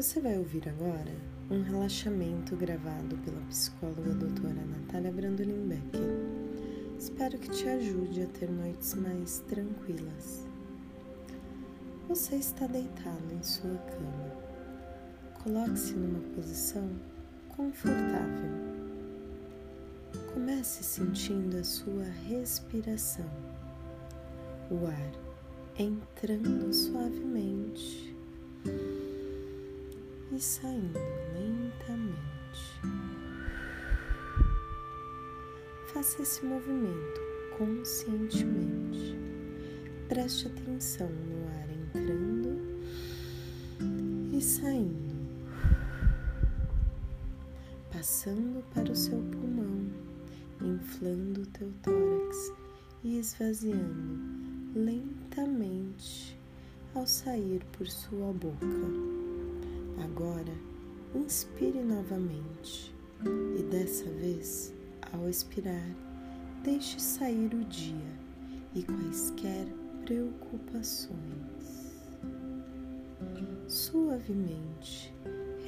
[0.00, 1.14] Você vai ouvir agora
[1.50, 6.00] um relaxamento gravado pela psicóloga doutora Natália Brandolin Becker.
[6.98, 10.46] Espero que te ajude a ter noites mais tranquilas.
[12.08, 14.32] Você está deitado em sua cama.
[15.42, 16.88] Coloque-se numa posição
[17.54, 18.50] confortável.
[20.32, 23.28] Comece sentindo a sua respiração,
[24.70, 25.12] o ar
[25.78, 28.16] entrando suavemente
[30.32, 30.98] e saindo
[31.34, 32.80] lentamente.
[35.92, 37.20] Faça esse movimento
[37.58, 39.18] conscientemente.
[40.08, 42.58] Preste atenção no ar entrando
[44.32, 45.14] e saindo,
[47.92, 49.88] passando para o seu pulmão,
[50.60, 52.52] inflando o teu tórax
[53.04, 54.40] e esvaziando
[54.74, 56.38] lentamente
[56.94, 59.29] ao sair por sua boca.
[59.98, 60.52] Agora,
[61.14, 62.94] inspire novamente
[63.58, 64.72] e dessa vez,
[65.12, 65.94] ao expirar,
[66.62, 68.12] deixe sair o dia
[68.74, 69.66] e quaisquer
[70.04, 71.90] preocupações.
[73.68, 75.14] Suavemente,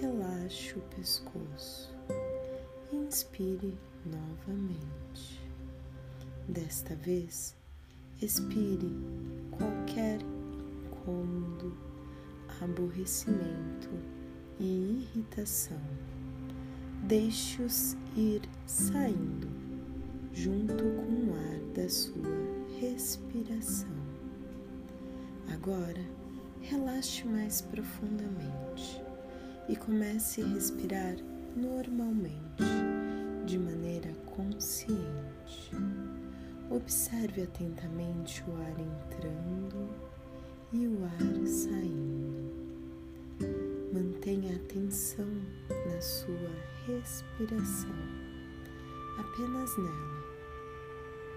[0.00, 1.94] relaxe o pescoço.
[2.92, 5.40] Inspire novamente.
[6.48, 7.54] Desta vez,
[8.20, 8.90] expire
[9.50, 9.81] qualquer
[12.62, 13.90] aborrecimento
[14.58, 15.80] e irritação.
[17.04, 19.48] Deixe-os ir saindo
[20.32, 22.28] junto com o ar da sua
[22.80, 23.90] respiração.
[25.52, 26.04] Agora,
[26.60, 29.02] relaxe mais profundamente
[29.68, 31.16] e comece a respirar
[31.56, 32.62] normalmente,
[33.44, 35.70] de maneira consciente.
[36.70, 39.88] Observe atentamente o ar entrando
[40.72, 42.41] e o ar saindo.
[43.92, 45.28] Mantenha atenção
[45.68, 46.50] na sua
[46.86, 47.94] respiração,
[49.18, 50.24] apenas nela.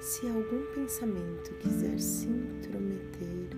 [0.00, 3.50] Se algum pensamento quiser se intrometer,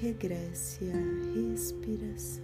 [0.00, 2.42] regresse à respiração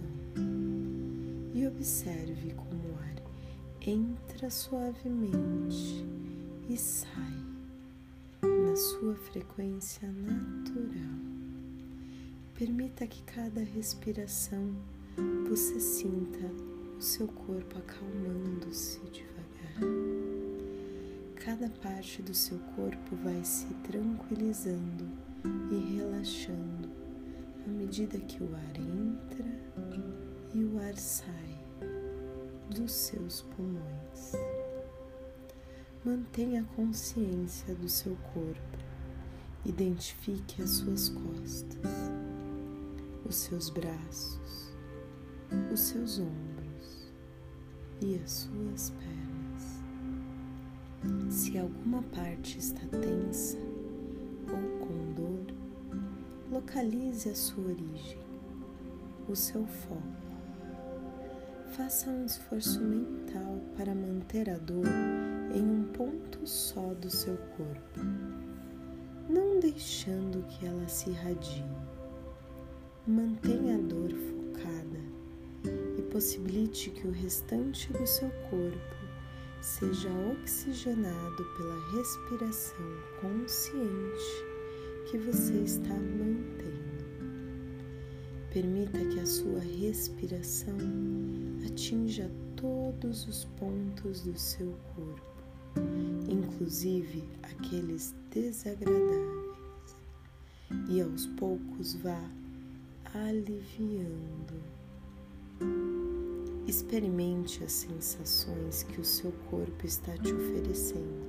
[1.55, 3.15] e observe como o ar
[3.81, 6.05] entra suavemente
[6.69, 7.43] e sai
[8.43, 11.19] na sua frequência natural.
[12.53, 14.75] Permita que cada respiração
[15.49, 16.51] você sinta
[16.97, 19.43] o seu corpo acalmando-se devagar.
[21.35, 25.05] Cada parte do seu corpo vai se tranquilizando
[25.71, 26.89] e relaxando
[27.65, 29.45] à medida que o ar entra
[30.53, 31.59] e o ar sai
[32.69, 34.33] dos seus pulmões.
[36.03, 38.77] Mantenha a consciência do seu corpo.
[39.65, 42.11] Identifique as suas costas,
[43.25, 44.72] os seus braços,
[45.71, 47.11] os seus ombros
[48.01, 49.23] e as suas pernas.
[51.33, 53.57] Se alguma parte está tensa
[54.49, 55.53] ou com dor,
[56.51, 58.19] localize a sua origem,
[59.27, 60.23] o seu foco.
[61.75, 64.85] Faça um esforço mental para manter a dor
[65.53, 67.99] em um ponto só do seu corpo,
[69.27, 71.65] não deixando que ela se irradie.
[73.07, 74.11] Mantenha a dor
[76.13, 78.95] possibilite que o restante do seu corpo
[79.61, 82.85] seja oxigenado pela respiração
[83.19, 84.45] consciente
[85.09, 87.03] que você está mantendo.
[88.51, 90.77] Permita que a sua respiração
[91.65, 95.81] atinja todos os pontos do seu corpo,
[96.29, 99.95] inclusive aqueles desagradáveis,
[100.89, 102.29] e aos poucos vá
[103.15, 104.82] aliviando
[106.73, 111.23] Experimente as sensações que o seu corpo está te oferecendo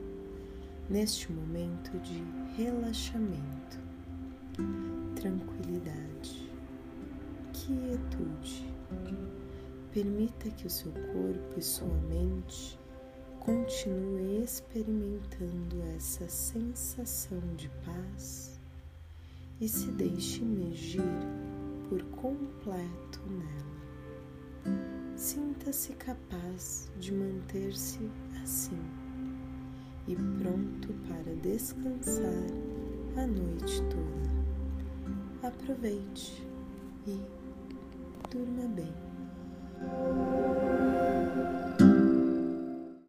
[0.89, 2.25] neste momento de
[2.57, 3.79] relaxamento,
[5.15, 6.51] tranquilidade,
[7.53, 8.75] quietude.
[9.93, 12.81] Permita que o seu corpo e sua mente
[13.39, 18.59] continue experimentando essa sensação de paz
[19.61, 21.03] e se deixe imergir
[21.91, 25.04] por completo nela.
[25.17, 28.11] Sinta-se capaz de manter-se
[28.43, 28.81] assim
[30.09, 32.45] e pronto para descansar
[33.17, 35.49] a noite toda.
[35.49, 36.47] Aproveite
[37.07, 37.21] e
[38.29, 38.93] durma bem.